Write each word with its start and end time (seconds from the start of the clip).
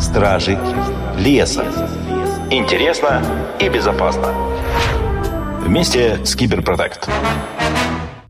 Стражи 0.00 0.58
леса. 1.16 1.64
Интересно 2.50 3.22
и 3.60 3.68
безопасно. 3.68 4.34
Вместе 5.60 6.24
с 6.24 6.34
Киберпротект. 6.34 7.08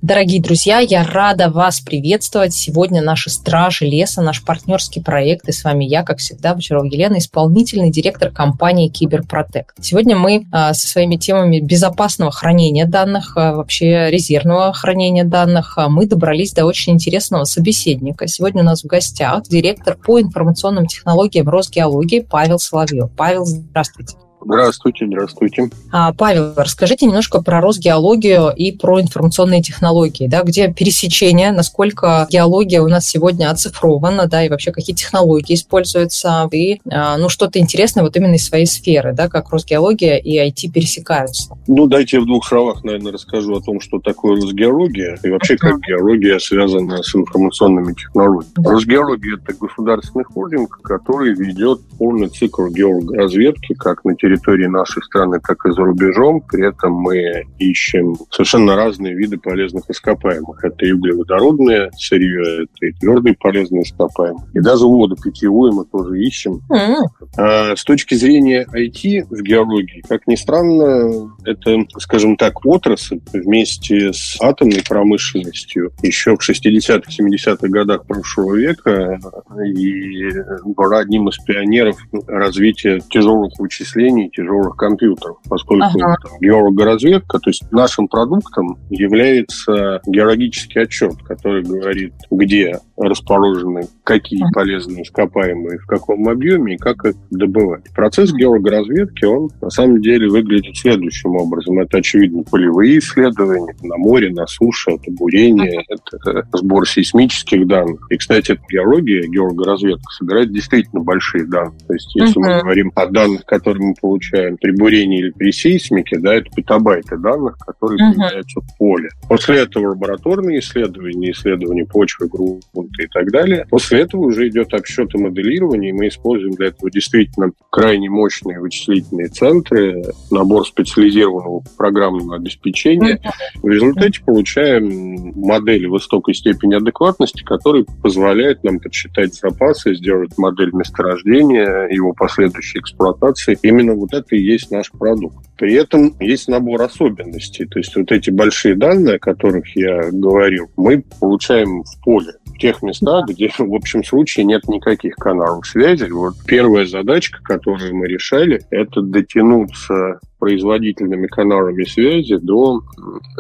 Дорогие 0.03 0.41
друзья, 0.41 0.79
я 0.79 1.05
рада 1.05 1.51
вас 1.51 1.81
приветствовать. 1.81 2.55
Сегодня 2.55 3.03
наши 3.03 3.29
стражи 3.29 3.85
леса, 3.85 4.23
наш 4.23 4.43
партнерский 4.43 5.03
проект. 5.03 5.47
И 5.47 5.53
с 5.53 5.63
вами 5.63 5.85
я, 5.85 6.03
как 6.05 6.19
всегда, 6.19 6.55
Бочарова 6.55 6.87
Елена, 6.87 7.19
исполнительный 7.19 7.91
директор 7.91 8.31
компании 8.31 8.89
Киберпротект. 8.89 9.77
Сегодня 9.83 10.17
мы 10.17 10.47
а, 10.53 10.73
со 10.73 10.89
своими 10.89 11.17
темами 11.17 11.61
безопасного 11.61 12.33
хранения 12.33 12.87
данных, 12.87 13.37
а, 13.37 13.53
вообще 13.53 14.11
резервного 14.11 14.73
хранения 14.73 15.25
данных, 15.25 15.75
а, 15.77 15.91
мы 15.91 16.07
добрались 16.07 16.55
до 16.55 16.65
очень 16.65 16.95
интересного 16.95 17.45
собеседника. 17.45 18.27
Сегодня 18.27 18.63
у 18.63 18.65
нас 18.67 18.83
в 18.83 18.87
гостях 18.87 19.43
директор 19.43 19.99
по 19.99 20.19
информационным 20.19 20.87
технологиям 20.87 21.47
Росгеологии 21.47 22.21
Павел 22.21 22.59
Соловьев. 22.59 23.11
Павел, 23.15 23.45
здравствуйте. 23.45 24.17
Здравствуйте, 24.43 25.07
здравствуйте. 25.07 25.71
А, 25.93 26.13
Павел, 26.15 26.55
расскажите 26.57 27.07
немножко 27.07 27.43
про 27.43 27.61
Росгеологию 27.61 28.53
и 28.55 28.73
про 28.73 29.01
информационные 29.01 29.63
технологии, 29.63 30.29
да, 30.29 30.43
где 30.43 30.73
пересечение, 30.73 31.53
насколько 31.53 32.27
геология 32.31 32.81
у 32.81 32.89
нас 32.89 33.07
сегодня 33.07 33.51
оцифрована, 33.51 34.27
да, 34.27 34.45
и 34.45 34.49
вообще 34.49 34.73
какие 34.73 34.97
технологии 34.97 35.55
используются, 35.55 36.49
и, 36.53 36.81
а, 36.91 37.19
ну, 37.19 37.29
что-то 37.29 37.59
интересное 37.59 38.03
вот 38.03 38.17
именно 38.17 38.35
из 38.35 38.47
своей 38.47 38.67
сферы, 38.67 39.13
да, 39.13 39.29
как 39.29 39.51
Росгеология 39.51 40.17
и 40.17 40.39
IT 40.39 40.73
пересекаются. 40.73 41.55
Ну, 41.67 41.87
дайте 41.87 42.19
в 42.21 42.27
двух 42.27 42.47
словах, 42.47 42.83
наверное, 42.83 43.13
расскажу 43.13 43.57
о 43.57 43.61
том, 43.61 43.81
что 43.81 43.99
такое 43.99 44.37
Росгеология 44.37 45.19
и 45.23 45.29
вообще 45.29 45.57
как 45.57 45.81
геология 45.81 46.39
связана 46.39 47.03
с 47.03 47.15
информационными 47.15 47.93
технологиями. 47.93 48.55
Да. 48.57 48.71
Росгеология– 48.71 49.39
это 49.43 49.59
государственный 49.59 50.25
холдинг, 50.25 50.81
который 50.83 51.35
ведет 51.35 51.81
полный 51.99 52.29
цикл 52.29 52.67
геологоразведки 52.69 53.75
как 53.75 54.05
на 54.05 54.15
территории 54.15 54.30
территории 54.31 54.67
нашей 54.67 55.03
страны, 55.03 55.41
так 55.41 55.65
и 55.67 55.73
за 55.73 55.83
рубежом. 55.83 56.41
При 56.41 56.69
этом 56.69 56.93
мы 56.93 57.45
ищем 57.59 58.15
совершенно 58.31 58.77
разные 58.77 59.15
виды 59.15 59.39
полезных 59.39 59.89
ископаемых. 59.89 60.63
Это 60.65 60.87
и 60.87 60.93
углеводородные 60.93 61.91
сырье, 61.97 62.65
это 62.65 62.87
и 62.87 62.93
твердые 62.93 63.37
полезные 63.39 63.83
ископаемые. 63.83 64.47
И 64.55 64.61
даже 64.61 64.85
воду 64.85 65.17
питьевую 65.17 65.73
мы 65.73 65.85
тоже 65.85 66.21
ищем. 66.21 66.61
Mm-hmm. 66.71 67.29
А 67.39 67.77
с 67.77 67.85
точки 67.85 68.15
зрения 68.15 68.67
IT 68.73 69.27
в 69.31 69.43
геологии, 69.43 70.03
как 70.09 70.27
ни 70.27 70.37
странно, 70.37 71.31
это, 71.45 71.79
скажем 71.99 72.37
так, 72.37 72.65
отрасль 72.65 73.21
вместе 73.33 74.13
с 74.13 74.37
атомной 74.41 74.83
промышленностью 74.89 75.93
еще 76.03 76.37
в 76.37 76.49
60-х, 76.49 77.11
70-х 77.11 77.69
годах 77.69 78.07
прошлого 78.07 78.57
века 78.57 79.19
и 79.65 80.29
была 80.65 81.01
одним 81.01 81.29
из 81.29 81.39
пионеров 81.39 81.97
развития 82.27 83.01
тяжелых 83.11 83.59
вычислений 83.59 84.20
применении 84.21 84.29
тяжелых 84.31 84.77
компьютеров, 84.77 85.37
поскольку 85.49 85.87
ага. 85.87 86.17
геологоразведка, 86.41 87.39
то 87.39 87.51
есть 87.51 87.71
нашим 87.71 88.09
продуктом 88.09 88.79
является 88.91 90.01
геологический 90.07 90.83
отчет, 90.83 91.15
который 91.27 91.63
говорит, 91.63 92.15
где 92.31 92.79
расположены 92.97 93.89
какие 94.05 94.43
полезные 94.53 95.03
ископаемые, 95.03 95.79
в 95.79 95.87
каком 95.87 96.29
объеме 96.29 96.75
и 96.75 96.79
как 96.79 97.05
их 97.05 97.15
добывать. 97.31 97.85
Процесс 97.95 98.33
геологоразведки, 98.33 99.25
он 99.25 99.51
на 99.61 99.71
самом 99.71 100.01
деле 100.03 100.29
выглядит 100.29 100.77
следующим 100.77 101.37
образом. 101.37 101.79
Это, 101.81 101.99
очевидно, 101.99 102.43
полевые 102.43 102.99
исследования 102.99 103.75
на 103.83 103.97
море, 103.97 104.31
на 104.31 104.47
суше, 104.47 104.93
это 104.93 105.11
бурение, 105.13 105.83
это 105.89 106.47
сбор 106.53 106.87
сейсмических 106.89 107.67
данных. 107.67 108.01
И, 108.11 108.17
кстати, 108.17 108.59
геология, 108.71 109.23
геологоразведка 109.23 110.11
собирает 110.19 110.53
действительно 110.53 111.03
большие 111.03 111.47
данные. 111.47 111.79
То 111.87 111.95
есть, 111.95 112.15
если 112.15 112.41
uh-huh. 112.41 112.57
мы 112.57 112.61
говорим 112.61 112.93
о 112.95 113.07
данных, 113.07 113.45
которые 113.45 113.89
мы 113.89 113.95
получаем 114.01 114.10
при 114.19 114.73
бурении 114.73 115.19
или 115.19 115.31
при 115.31 115.53
сейсмике, 115.53 116.19
да, 116.19 116.35
это 116.35 116.51
петабайты 116.55 117.17
данных, 117.17 117.57
которые 117.59 117.99
uh-huh. 117.99 118.15
появляются 118.15 118.61
в 118.61 118.77
поле. 118.79 119.09
После 119.29 119.59
этого 119.59 119.89
лабораторные 119.89 120.61
исследования, 120.61 121.33
исследования 121.33 121.87
почвы, 121.87 122.29
грунта 122.29 123.03
и 123.03 123.07
так 123.07 123.31
далее. 123.31 123.67
После 123.71 124.01
этого 124.01 124.23
уже 124.23 124.49
идет 124.49 124.73
обсчет 124.75 125.15
и 125.15 125.19
моделирование, 125.19 125.91
и 125.91 125.93
мы 125.93 126.09
используем 126.09 126.55
для 126.55 126.69
этого 126.69 126.91
действительно 126.91 127.53
крайне 127.71 128.09
мощные 128.11 128.61
вычислительные 128.61 129.29
центры, 129.29 130.03
набор 130.31 130.67
специализированного 130.67 131.63
программного 131.77 132.37
обеспечения. 132.37 133.21
В 133.63 133.69
результате 133.69 134.21
получаем 134.25 135.30
модели 135.41 135.87
высокой 135.87 136.35
степени 136.35 136.75
адекватности, 136.75 137.43
которые 137.43 137.85
позволяют 138.03 138.63
нам 138.65 138.79
подсчитать 138.79 139.35
запасы, 139.35 139.95
сделать 139.95 140.37
модель 140.39 140.71
месторождения, 140.73 141.89
его 141.89 142.13
последующей 142.13 142.79
эксплуатации. 142.79 143.59
Именно 143.63 143.95
вот 143.95 144.13
это 144.13 144.37
и 144.37 144.43
есть 144.43 144.71
наш 144.71 144.91
продукт. 144.91 145.37
При 145.57 145.75
этом 145.75 146.15
есть 146.21 146.49
набор 146.49 146.83
особенностей. 146.83 147.67
То 147.67 147.79
есть 147.79 147.95
вот 147.97 148.11
эти 148.13 148.31
большие 148.31 148.75
данные, 148.75 149.17
о 149.17 149.19
которых 149.19 149.77
я 149.77 150.11
говорил, 150.11 150.71
мы 150.77 151.05
получаем 151.21 151.83
в 151.83 152.03
поле, 152.03 152.33
тех 152.61 152.83
местах, 152.83 153.27
где 153.29 153.51
в 153.59 153.75
общем 153.75 154.05
случае 154.05 154.45
нет 154.45 154.69
никаких 154.69 155.17
каналов 155.17 155.67
связи. 155.67 156.11
Вот 156.11 156.35
первая 156.47 156.87
задачка, 156.87 157.43
которую 157.43 157.97
мы 157.97 158.07
решали, 158.07 158.63
это 158.71 159.03
дотянуться 159.03 160.21
производительными 160.39 161.27
каналами 161.27 161.85
связи 161.85 162.37
до 162.37 162.81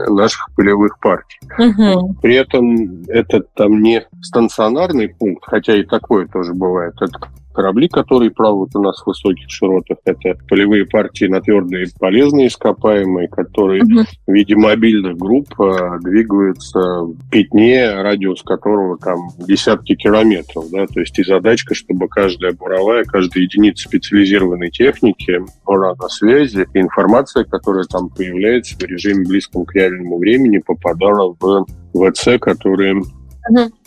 наших 0.08 0.48
полевых 0.54 0.98
партий. 0.98 1.38
Угу. 1.58 2.16
При 2.20 2.34
этом 2.34 3.04
это 3.08 3.42
там 3.54 3.82
не 3.82 4.06
стационарный 4.20 5.08
пункт, 5.08 5.44
хотя 5.46 5.74
и 5.76 5.82
такое 5.84 6.26
тоже 6.26 6.52
бывает. 6.52 6.94
Это 7.00 7.18
корабли, 7.52 7.88
которые 7.88 8.30
плавают 8.30 8.74
у 8.74 8.82
нас 8.82 9.02
в 9.02 9.06
высоких 9.06 9.50
широтах. 9.50 9.98
Это 10.04 10.34
полевые 10.48 10.86
партии 10.86 11.26
на 11.26 11.40
твердые 11.40 11.86
полезные 11.98 12.48
ископаемые, 12.48 13.28
которые 13.28 13.82
угу. 13.82 14.04
в 14.26 14.32
виде 14.32 14.56
мобильных 14.56 15.16
групп 15.16 15.48
а, 15.60 15.98
двигаются 15.98 16.78
в 16.78 17.30
пятне, 17.30 17.90
радиус 17.90 18.42
которого 18.42 18.98
там 18.98 19.18
десятки 19.38 19.94
километров. 19.94 20.64
Да? 20.70 20.86
То 20.86 21.00
есть 21.00 21.18
и 21.18 21.24
задачка, 21.24 21.74
чтобы 21.74 22.08
каждая 22.08 22.52
буровая, 22.52 23.04
каждая 23.04 23.44
единица 23.44 23.88
специализированной 23.88 24.70
техники 24.70 25.40
была 25.66 25.94
на 25.94 26.08
связи, 26.08 26.66
и 26.74 26.80
информация, 26.80 27.44
которая 27.44 27.84
там 27.84 28.08
появляется 28.08 28.76
в 28.76 28.82
режиме 28.82 29.26
близком 29.26 29.64
к 29.64 29.74
реальному 29.74 30.18
времени, 30.18 30.58
попадала 30.58 31.36
в 31.38 31.66
ВЦ, 31.94 32.38
которые 32.40 33.02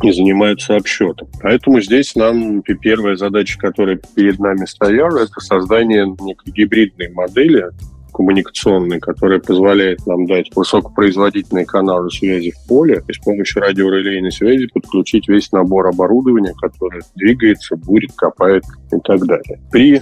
и 0.01 0.11
занимаются 0.11 0.75
обсчетом. 0.75 1.27
Поэтому 1.41 1.81
здесь 1.81 2.15
нам 2.15 2.61
первая 2.61 3.15
задача, 3.15 3.57
которая 3.59 3.99
перед 4.15 4.39
нами 4.39 4.65
стояла, 4.65 5.19
это 5.19 5.39
создание 5.39 6.05
некой 6.19 6.51
гибридной 6.51 7.09
модели 7.09 7.69
коммуникационной, 8.13 8.99
которая 8.99 9.39
позволяет 9.39 10.05
нам 10.05 10.25
дать 10.27 10.55
высокопроизводительные 10.55 11.65
каналы 11.65 12.11
связи 12.11 12.51
в 12.51 12.67
поле 12.67 13.03
и 13.07 13.13
с 13.13 13.17
помощью 13.17 13.61
радиорелейной 13.61 14.31
связи 14.31 14.67
подключить 14.67 15.27
весь 15.27 15.51
набор 15.51 15.87
оборудования, 15.87 16.53
которое 16.61 17.01
двигается, 17.15 17.75
будет, 17.75 18.11
копает 18.15 18.63
и 18.91 18.99
так 19.03 19.25
далее. 19.25 19.59
При 19.71 20.01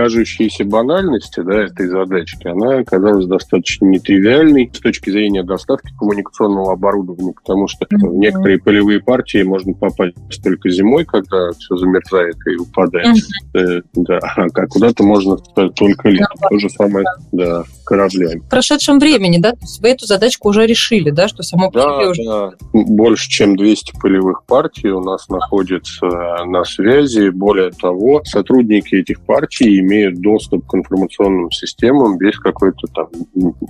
кажущейся 0.00 0.64
банальности 0.64 1.40
да, 1.40 1.64
этой 1.64 1.86
задачки, 1.86 2.46
она 2.48 2.78
оказалась 2.78 3.26
достаточно 3.26 3.84
нетривиальной 3.84 4.70
с 4.72 4.78
точки 4.78 5.10
зрения 5.10 5.42
доставки 5.42 5.92
коммуникационного 5.98 6.72
оборудования, 6.72 7.34
потому 7.34 7.68
что 7.68 7.86
в 7.90 8.14
некоторые 8.14 8.58
полевые 8.58 9.00
партии 9.00 9.42
можно 9.42 9.74
попасть 9.74 10.16
только 10.42 10.70
зимой, 10.70 11.04
когда 11.04 11.50
все 11.52 11.76
замерзает 11.76 12.36
и 12.46 12.56
упадает. 12.56 13.18
Mm-hmm. 13.54 13.82
Да, 13.92 14.18
а 14.36 14.66
куда-то 14.68 15.02
можно 15.02 15.36
только 15.36 16.08
летом. 16.08 16.38
То 16.48 16.58
же 16.58 16.70
самое, 16.70 17.04
да, 17.32 17.64
кораблями. 17.84 18.40
В 18.40 18.48
прошедшем 18.48 18.98
времени, 18.98 19.38
да? 19.38 19.52
То 19.52 19.58
есть 19.60 19.82
вы 19.82 19.88
эту 19.90 20.06
задачку 20.06 20.48
уже 20.48 20.66
решили, 20.66 21.10
да, 21.10 21.28
что 21.28 21.42
само 21.42 21.70
да, 21.70 22.08
уже... 22.08 22.24
Да, 22.24 22.52
больше 22.72 23.28
чем 23.28 23.54
200 23.54 23.98
полевых 24.00 24.44
партий 24.46 24.88
у 24.88 25.00
нас 25.00 25.28
находится 25.28 26.06
на 26.46 26.64
связи. 26.64 27.28
Более 27.28 27.70
того, 27.70 28.22
сотрудники 28.24 28.94
этих 28.94 29.20
партий 29.20 29.80
имеют 29.90 30.20
доступ 30.20 30.66
к 30.66 30.74
информационным 30.74 31.50
системам 31.50 32.16
без 32.16 32.38
какой-то 32.38 32.86
там 32.94 33.08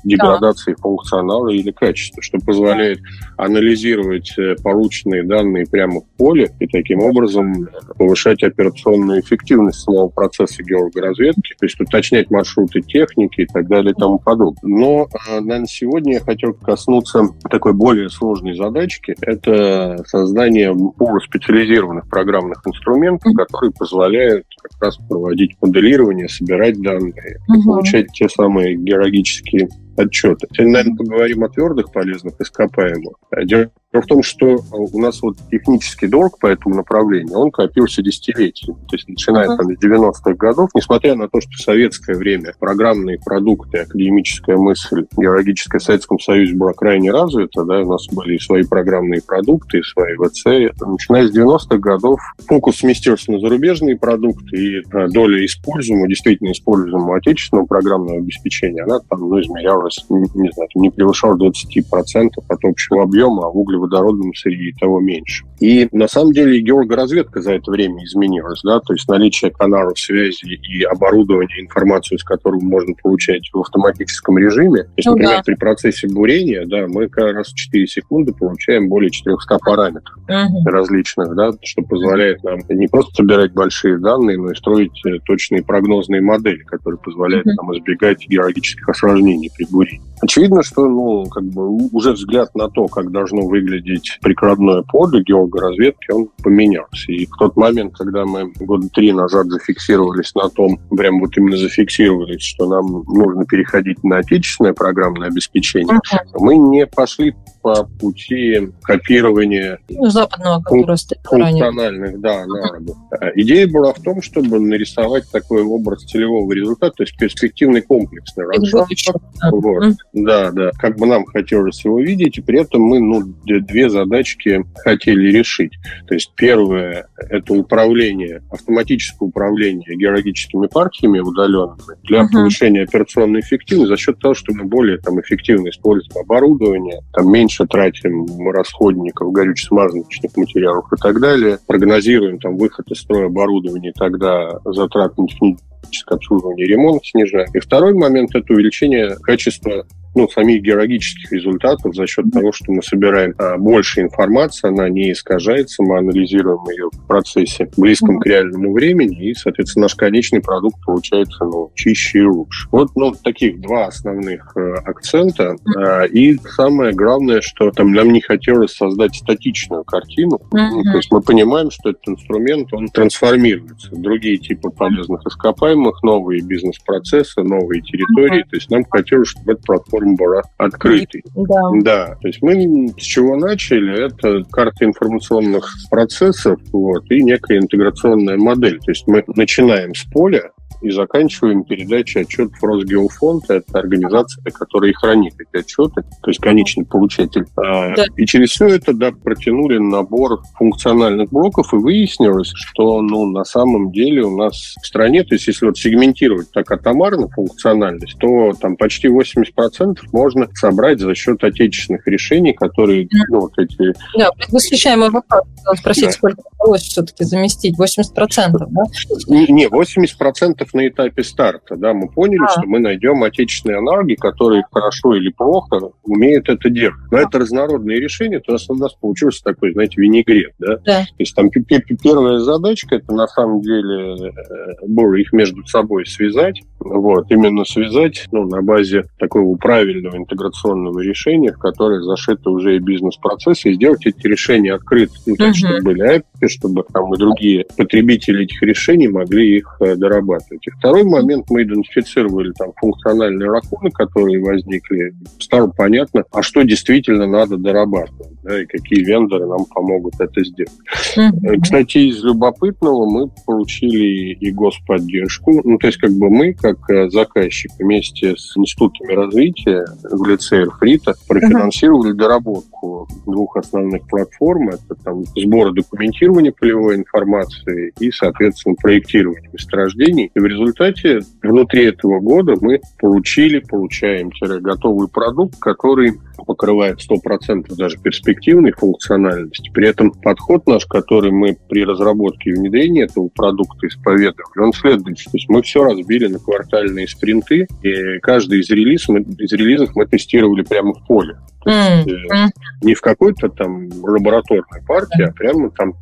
деградации 0.04 0.72
да. 0.72 0.82
функционала 0.82 1.48
или 1.48 1.70
качества, 1.70 2.22
что 2.22 2.38
позволяет 2.38 3.00
анализировать 3.36 4.32
э, 4.38 4.56
полученные 4.62 5.22
данные 5.22 5.66
прямо 5.66 6.00
в 6.00 6.04
поле 6.16 6.52
и 6.60 6.66
таким 6.66 7.00
образом 7.00 7.68
повышать 7.96 8.42
операционную 8.42 9.20
эффективность 9.20 9.80
самого 9.80 10.08
процесса 10.08 10.62
геологоразведки, 10.62 11.54
то 11.58 11.66
есть 11.66 11.80
уточнять 11.80 12.30
маршруты 12.30 12.82
техники 12.82 13.42
и 13.42 13.46
так 13.46 13.66
далее 13.68 13.92
и 13.92 13.98
тому 13.98 14.18
подобное. 14.18 14.60
Но, 14.62 15.08
э, 15.28 15.40
наверное, 15.40 15.66
сегодня 15.66 16.14
я 16.14 16.20
хотел 16.20 16.52
коснуться 16.54 17.28
такой 17.48 17.72
более 17.72 18.10
сложной 18.10 18.56
задачки. 18.56 19.16
Это 19.20 20.02
создание 20.06 20.74
полуспециализированных 20.74 22.08
программных 22.08 22.60
инструментов, 22.66 23.32
которые 23.34 23.72
позволяют 23.72 24.46
как 24.62 24.82
раз 24.82 24.96
проводить 25.08 25.56
моделирование, 25.60 26.09
собирать 26.28 26.80
данные, 26.80 27.38
угу. 27.48 27.62
получать 27.62 28.06
те 28.12 28.28
самые 28.28 28.76
геологические 28.76 29.68
отчеты. 29.96 30.46
Сегодня, 30.52 30.72
наверное, 30.72 30.96
поговорим 30.96 31.44
о 31.44 31.48
твердых 31.48 31.92
полезных 31.92 32.34
ископаемых. 32.40 33.14
Дело 33.44 33.70
в 33.92 34.06
том, 34.06 34.22
что 34.22 34.60
у 34.70 35.00
нас 35.00 35.20
вот 35.20 35.36
технический 35.50 36.06
долг 36.06 36.38
по 36.38 36.46
этому 36.46 36.76
направлению, 36.76 37.36
он 37.36 37.50
копился 37.50 38.02
десятилетиями. 38.02 38.78
То 38.88 38.96
есть 38.96 39.08
начиная 39.08 39.48
uh-huh. 39.48 39.56
там, 39.56 39.76
с 39.76 39.84
90-х 39.84 40.34
годов, 40.34 40.70
несмотря 40.74 41.16
на 41.16 41.28
то, 41.28 41.40
что 41.40 41.50
в 41.50 41.60
советское 41.60 42.16
время 42.16 42.54
программные 42.60 43.18
продукты, 43.18 43.78
академическая 43.78 44.56
мысль, 44.56 45.06
геологическая 45.16 45.80
в 45.80 45.82
Советском 45.82 46.20
Союзе 46.20 46.54
была 46.54 46.72
крайне 46.72 47.10
развита, 47.10 47.64
да, 47.64 47.80
у 47.80 47.90
нас 47.90 48.06
были 48.12 48.38
свои 48.38 48.62
программные 48.62 49.22
продукты, 49.22 49.78
и 49.78 49.82
свои 49.82 50.14
ВЦ. 50.14 50.72
Начиная 50.80 51.26
с 51.26 51.36
90-х 51.36 51.78
годов 51.78 52.20
фокус 52.46 52.78
сместился 52.78 53.32
на 53.32 53.40
зарубежные 53.40 53.96
продукты, 53.96 54.56
и 54.56 54.82
доля 55.08 55.44
используемого, 55.44 56.06
действительно 56.06 56.52
используемого 56.52 57.16
отечественного 57.16 57.66
программного 57.66 58.18
обеспечения, 58.18 58.84
она 58.84 59.00
там 59.00 59.20
ну, 59.20 59.40
измерялась, 59.40 59.79
не 60.10 60.50
знаю, 60.52 60.68
не 60.74 60.90
превышала 60.90 61.36
20% 61.36 62.28
от 62.48 62.64
общего 62.64 63.02
объема, 63.02 63.46
а 63.46 63.50
в 63.50 63.58
углеводородном 63.58 64.34
среде 64.34 64.72
того 64.78 65.00
меньше. 65.00 65.44
И 65.60 65.88
на 65.92 66.08
самом 66.08 66.32
деле 66.32 66.60
геологоразведка 66.60 67.42
за 67.42 67.54
это 67.54 67.70
время 67.70 68.04
изменилась, 68.04 68.60
да, 68.64 68.80
то 68.80 68.94
есть 68.94 69.08
наличие 69.08 69.50
каналов 69.50 69.98
связи 69.98 70.46
и 70.46 70.82
оборудования, 70.82 71.60
информацию, 71.60 72.18
с 72.18 72.24
которым 72.24 72.64
можно 72.64 72.94
получать 73.02 73.42
в 73.52 73.60
автоматическом 73.60 74.38
режиме. 74.38 74.84
То 74.84 74.90
есть, 74.96 75.06
ну, 75.06 75.12
например, 75.12 75.36
да. 75.36 75.42
при 75.44 75.54
процессе 75.54 76.08
бурения, 76.08 76.66
да, 76.66 76.86
мы 76.88 77.08
как 77.08 77.34
раз 77.34 77.48
в 77.48 77.54
4 77.54 77.86
секунды 77.86 78.32
получаем 78.32 78.88
более 78.88 79.10
400 79.10 79.58
параметров 79.58 80.16
угу. 80.16 80.64
различных, 80.66 81.34
да, 81.34 81.52
что 81.62 81.82
позволяет 81.82 82.42
нам 82.42 82.60
не 82.68 82.86
просто 82.86 83.14
собирать 83.16 83.52
большие 83.52 83.98
данные, 83.98 84.38
но 84.38 84.52
и 84.52 84.54
строить 84.54 84.98
э, 85.06 85.18
точные 85.26 85.62
прогнозные 85.62 86.20
модели, 86.20 86.62
которые 86.64 86.98
позволяют 86.98 87.46
угу. 87.46 87.56
нам 87.56 87.76
избегать 87.76 88.26
геологических 88.26 88.88
осложнений 88.88 89.50
при 89.56 89.66
бурении. 89.70 90.09
Очевидно, 90.22 90.62
что 90.62 90.86
ну, 90.86 91.24
как 91.26 91.44
бы 91.44 91.68
уже 91.92 92.12
взгляд 92.12 92.54
на 92.54 92.68
то, 92.68 92.86
как 92.88 93.10
должно 93.10 93.42
выглядеть 93.46 94.18
прикладное 94.22 94.82
поле 94.82 95.22
геологоразведки, 95.22 96.10
он 96.10 96.28
поменялся. 96.42 97.12
И 97.12 97.26
в 97.26 97.36
тот 97.38 97.56
момент, 97.56 97.94
когда 97.96 98.24
мы 98.24 98.52
года 98.60 98.88
три 98.90 99.12
назад 99.12 99.46
зафиксировались 99.46 100.34
на 100.34 100.48
том, 100.50 100.78
прям 100.90 101.20
вот 101.20 101.36
именно 101.36 101.56
зафиксировались, 101.56 102.42
что 102.42 102.68
нам 102.68 103.04
нужно 103.06 103.44
переходить 103.46 104.02
на 104.04 104.18
отечественное 104.18 104.72
программное 104.72 105.28
обеспечение, 105.28 105.96
uh-huh. 105.96 106.38
мы 106.38 106.56
не 106.56 106.86
пошли 106.86 107.34
по 107.62 107.84
пути 107.84 108.70
копирования 108.82 109.78
ну, 109.88 110.08
западного, 110.08 110.62
фун- 110.68 110.86
функциональных 111.24 112.20
да, 112.20 112.46
навыков. 112.46 112.96
Идея 113.36 113.68
была 113.68 113.92
в 113.92 114.00
том, 114.00 114.22
чтобы 114.22 114.58
нарисовать 114.60 115.30
такой 115.30 115.62
образ 115.62 116.04
целевого 116.04 116.50
результата, 116.52 116.92
то 116.96 117.02
есть 117.02 117.16
перспективный 117.18 117.82
комплексный 117.82 118.46
расчет. 118.46 119.16
Вот. 119.50 119.96
Да, 120.12 120.50
да. 120.50 120.70
Как 120.78 120.96
бы 120.96 121.06
нам 121.06 121.24
хотелось 121.24 121.84
его 121.84 122.00
видеть, 122.00 122.38
и 122.38 122.40
при 122.40 122.60
этом 122.60 122.82
мы 122.82 123.00
ну, 123.00 123.22
две 123.44 123.88
задачки 123.88 124.64
хотели 124.78 125.30
решить. 125.30 125.72
То 126.08 126.14
есть 126.14 126.32
первое– 126.34 127.08
это 127.16 127.54
управление, 127.54 128.42
автоматическое 128.50 129.28
управление 129.28 129.96
геологическими 129.96 130.66
партиями 130.66 131.20
удаленными 131.20 132.00
для 132.02 132.22
uh-huh. 132.22 132.32
повышения 132.32 132.82
операционной 132.82 133.40
эффективности 133.40 133.90
за 133.90 133.96
счет 133.96 134.18
того, 134.18 134.34
что 134.34 134.52
мы 134.52 134.64
более 134.64 134.98
там, 134.98 135.20
эффективно 135.20 135.68
используем 135.68 136.24
оборудование, 136.24 137.00
там, 137.12 137.30
меньше 137.30 137.66
тратим 137.66 138.26
расходников, 138.50 139.32
горюче-смазочных 139.32 140.36
материалов 140.36 140.92
и 140.92 140.96
так 140.96 141.20
далее, 141.20 141.58
прогнозируем 141.66 142.38
там, 142.38 142.56
выход 142.56 142.90
из 142.90 142.98
строя 142.98 143.26
оборудования, 143.26 143.92
тогда 143.96 144.58
затраты 144.64 145.22
на 145.22 145.28
техническое 145.28 146.16
обслуживание 146.16 146.66
и 146.66 146.70
ремонт 146.70 147.04
снижаем. 147.04 147.48
И 147.54 147.60
второй 147.60 147.94
момент– 147.94 148.30
это 148.34 148.52
увеличение 148.52 149.16
качества 149.22 149.86
ну, 150.14 150.28
самих 150.28 150.62
геологических 150.62 151.32
результатов 151.32 151.94
за 151.94 152.06
счет 152.06 152.30
того, 152.32 152.52
что 152.52 152.72
мы 152.72 152.82
собираем 152.82 153.34
а, 153.38 153.56
больше 153.56 154.00
информации, 154.00 154.68
она 154.68 154.88
не 154.88 155.12
искажается, 155.12 155.82
мы 155.82 155.98
анализируем 155.98 156.68
ее 156.70 156.88
в 156.92 157.06
процессе 157.06 157.68
близком 157.76 158.18
к 158.18 158.26
реальному 158.26 158.72
времени, 158.72 159.30
и, 159.30 159.34
соответственно, 159.34 159.84
наш 159.84 159.94
конечный 159.94 160.40
продукт 160.40 160.76
получается 160.84 161.44
ну, 161.44 161.70
чище 161.74 162.20
и 162.20 162.22
лучше. 162.22 162.68
Вот 162.72 162.90
ну, 162.96 163.12
таких 163.12 163.60
два 163.60 163.86
основных 163.86 164.52
э, 164.56 164.74
акцента. 164.84 165.56
А, 165.76 166.04
и 166.04 166.36
самое 166.38 166.92
главное, 166.92 167.40
что 167.40 167.70
там 167.70 167.92
нам 167.92 168.12
не 168.12 168.20
хотелось 168.20 168.72
создать 168.72 169.14
статичную 169.14 169.84
картину. 169.84 170.40
Mm-hmm. 170.52 170.82
то 170.90 170.96
есть 170.96 171.12
мы 171.12 171.20
понимаем, 171.20 171.70
что 171.70 171.90
этот 171.90 172.08
инструмент, 172.08 172.72
он 172.72 172.88
трансформируется. 172.88 173.90
Другие 173.92 174.38
типы 174.38 174.70
полезных 174.70 175.24
ископаемых, 175.26 176.02
новые 176.02 176.42
бизнес-процессы, 176.42 177.42
новые 177.42 177.82
территории. 177.82 178.42
Mm-hmm. 178.42 178.50
То 178.50 178.56
есть 178.56 178.70
нам 178.70 178.84
хотелось, 178.84 179.28
чтобы 179.28 179.52
эта 179.52 179.62
платформа 179.62 179.99
платформа 180.00 180.16
была 180.16 180.42
открытой. 180.58 181.22
Да. 181.34 181.70
да. 181.82 182.06
То 182.20 182.28
есть 182.28 182.42
мы 182.42 182.88
с 182.98 183.02
чего 183.02 183.36
начали? 183.36 184.06
Это 184.06 184.42
карта 184.50 184.84
информационных 184.84 185.72
процессов 185.90 186.58
вот, 186.72 187.10
и 187.10 187.22
некая 187.22 187.58
интеграционная 187.58 188.36
модель. 188.36 188.78
То 188.80 188.90
есть 188.90 189.06
мы 189.06 189.24
начинаем 189.34 189.94
с 189.94 190.04
поля, 190.04 190.50
и 190.82 190.90
заканчиваем 190.90 191.64
передачей 191.64 192.20
отчетов 192.20 192.62
Росгеофонд. 192.62 193.50
Это 193.50 193.78
организация, 193.78 194.42
которая 194.50 194.90
и 194.90 194.94
хранит 194.94 195.34
эти 195.38 195.62
отчеты, 195.62 196.02
то 196.22 196.30
есть 196.30 196.40
конечный 196.40 196.84
получатель. 196.84 197.46
А, 197.56 197.94
да. 197.94 198.04
И 198.16 198.26
через 198.26 198.50
все 198.50 198.66
это 198.68 198.92
да, 198.92 199.12
протянули 199.12 199.78
набор 199.78 200.42
функциональных 200.56 201.30
блоков, 201.30 201.72
и 201.72 201.76
выяснилось, 201.76 202.52
что 202.54 203.00
ну, 203.02 203.26
на 203.26 203.44
самом 203.44 203.92
деле 203.92 204.24
у 204.24 204.36
нас 204.36 204.74
в 204.80 204.86
стране, 204.86 205.22
то 205.24 205.34
есть 205.34 205.46
если 205.46 205.66
вот 205.66 205.78
сегментировать 205.78 206.50
так 206.52 206.70
атомарно 206.70 207.28
функциональность, 207.28 208.16
то 208.18 208.52
там 208.60 208.76
почти 208.76 209.08
80% 209.08 209.98
можно 210.12 210.48
собрать 210.54 211.00
за 211.00 211.14
счет 211.14 211.42
отечественных 211.44 212.06
решений, 212.06 212.52
которые 212.52 213.08
ну, 213.28 213.40
вот 213.40 213.52
эти... 213.58 213.94
Да, 214.18 214.30
предвосхищаемый 214.32 215.10
вопрос. 215.10 215.42
Спросить, 215.76 216.06
да. 216.06 216.12
сколько 216.12 216.42
удалось 216.58 216.82
все-таки 216.82 217.24
заместить? 217.24 217.78
80%, 217.78 218.50
да? 218.50 218.82
Не, 219.28 219.66
80% 219.66 220.68
на 220.74 220.88
этапе 220.88 221.22
старта, 221.22 221.76
да, 221.76 221.94
мы 221.94 222.08
поняли, 222.08 222.44
а. 222.44 222.48
что 222.48 222.62
мы 222.66 222.78
найдем 222.78 223.22
отечественные 223.22 223.78
аналоги, 223.78 224.14
которые 224.14 224.64
хорошо 224.70 225.14
или 225.14 225.30
плохо 225.30 225.90
умеют 226.04 226.48
это 226.48 226.70
делать. 226.70 226.96
Но 227.10 227.18
это 227.18 227.38
разнородные 227.38 228.00
решения, 228.00 228.40
то 228.40 228.52
есть 228.52 228.68
у 228.70 228.74
нас 228.74 228.92
получился 228.94 229.42
такой, 229.44 229.72
знаете, 229.72 230.00
винегрет, 230.00 230.52
да? 230.58 230.76
да. 230.84 231.00
То 231.02 231.14
есть 231.18 231.34
там 231.34 231.50
первая 231.50 232.38
задачка, 232.38 232.96
это 232.96 233.12
на 233.12 233.26
самом 233.26 233.60
деле 233.60 234.28
э, 234.28 234.86
было 234.86 235.14
их 235.14 235.32
между 235.32 235.66
собой 235.66 236.06
связать, 236.06 236.62
вот, 236.78 237.30
именно 237.30 237.64
связать, 237.64 238.26
ну, 238.32 238.46
на 238.46 238.62
базе 238.62 239.04
такого 239.18 239.56
правильного 239.56 240.16
интеграционного 240.16 241.00
решения, 241.00 241.52
в 241.52 241.58
которое 241.58 242.02
зашиты 242.02 242.48
уже 242.50 242.76
и 242.76 242.78
бизнес-процессы, 242.78 243.70
и 243.70 243.74
сделать 243.74 244.06
эти 244.06 244.26
решения 244.26 244.74
открыты, 244.74 245.12
ну, 245.26 245.36
так, 245.36 245.48
угу. 245.48 245.54
чтобы 245.54 245.80
были 245.82 246.16
API, 246.16 246.48
чтобы 246.48 246.84
там 246.92 247.12
и 247.14 247.18
другие 247.18 247.66
потребители 247.76 248.44
этих 248.44 248.62
решений 248.62 249.08
могли 249.08 249.58
их 249.58 249.76
э, 249.80 249.94
дорабатывать 249.96 250.59
работаете. 250.60 250.70
Второй 250.78 251.04
момент, 251.04 251.46
мы 251.50 251.62
идентифицировали 251.62 252.52
там 252.52 252.72
функциональные 252.76 253.50
лакуны, 253.50 253.90
которые 253.90 254.40
возникли. 254.40 255.14
Стало 255.38 255.68
понятно, 255.68 256.24
а 256.32 256.42
что 256.42 256.62
действительно 256.62 257.26
надо 257.26 257.56
дорабатывать, 257.56 258.40
да, 258.42 258.62
и 258.62 258.66
какие 258.66 259.04
вендоры 259.04 259.46
нам 259.46 259.64
помогут 259.66 260.14
это 260.18 260.44
сделать. 260.44 260.72
Mm-hmm. 261.16 261.60
Кстати, 261.62 261.98
из 261.98 262.22
любопытного 262.22 263.08
мы 263.08 263.30
получили 263.46 264.34
и 264.34 264.50
господдержку. 264.50 265.60
Ну, 265.64 265.78
то 265.78 265.86
есть, 265.86 265.98
как 265.98 266.12
бы 266.12 266.30
мы, 266.30 266.54
как 266.54 266.78
э, 266.90 267.10
заказчик, 267.10 267.70
вместе 267.78 268.36
с 268.36 268.56
институтами 268.56 269.12
развития 269.12 269.84
в 270.10 270.24
лице 270.26 270.62
Эрфрита 270.62 271.14
профинансировали 271.28 272.12
mm-hmm. 272.12 272.16
доработку 272.16 273.08
двух 273.26 273.56
основных 273.56 274.06
платформ. 274.08 274.70
Это 274.70 274.94
там 275.02 275.24
сбор 275.36 275.72
документирования 275.72 276.52
полевой 276.52 276.96
информации 276.96 277.92
и, 277.98 278.10
соответственно, 278.10 278.74
проектирование 278.80 279.48
месторождений. 279.52 280.30
И 280.34 280.38
в 280.38 280.46
результате 280.50 281.20
внутри 281.42 281.86
этого 281.86 282.20
года 282.20 282.54
мы 282.60 282.80
получили, 282.98 283.60
получаем 283.60 284.30
готовый 284.60 285.08
продукт, 285.08 285.58
который 285.60 286.14
покрывает 286.46 286.98
100% 286.98 287.74
даже 287.76 287.98
перспективной 287.98 288.72
функциональности. 288.72 289.70
При 289.72 289.88
этом 289.88 290.12
подход 290.12 290.66
наш, 290.66 290.86
который 290.86 291.30
мы 291.30 291.56
при 291.68 291.84
разработке 291.84 292.50
и 292.50 292.54
внедрении 292.54 293.04
этого 293.04 293.28
продукта 293.28 293.86
исповедовали, 293.86 294.60
он 294.60 294.72
следующий. 294.72 295.24
То 295.24 295.36
есть 295.36 295.48
мы 295.48 295.62
все 295.62 295.84
разбили 295.84 296.26
на 296.26 296.38
квартальные 296.38 297.08
спринты, 297.08 297.66
и 297.82 298.18
каждый 298.20 298.60
из, 298.60 298.70
релиз 298.70 299.08
мы, 299.08 299.20
из 299.20 299.52
релизов 299.52 299.90
мы 299.94 300.06
тестировали 300.06 300.62
прямо 300.62 300.94
в 300.94 301.06
поле. 301.06 301.36
То 301.64 301.70
есть, 301.70 302.08
mm-hmm. 302.08 302.48
не 302.82 302.94
в 302.94 303.00
какой-то 303.00 303.48
там 303.50 303.88
лабораторной 304.02 304.82
партии, 304.86 305.24
а 305.24 305.32
прямо 305.32 305.70
там 305.70 305.94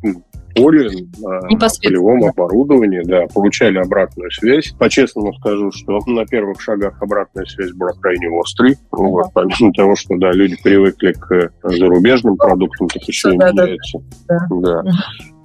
поле, 0.61 0.89
на 1.19 1.57
полевом 1.57 2.25
оборудовании, 2.25 3.01
да, 3.03 3.27
получали 3.33 3.77
обратную 3.77 4.31
связь. 4.31 4.73
По-честному 4.77 5.33
скажу, 5.33 5.71
что 5.71 5.99
на 6.05 6.25
первых 6.25 6.61
шагах 6.61 7.01
обратная 7.01 7.45
связь 7.45 7.71
была 7.73 7.91
крайне 7.99 8.27
острой. 8.39 8.75
Вот, 8.91 9.27
помимо 9.33 9.73
того, 9.73 9.95
что, 9.95 10.17
да, 10.17 10.31
люди 10.31 10.57
привыкли 10.61 11.13
к 11.13 11.51
зарубежным 11.63 12.37
продуктам, 12.37 12.87
так 12.87 13.03
еще 13.03 13.29
и 13.33 13.37
меняются. 13.37 13.99
Да. 14.49 14.83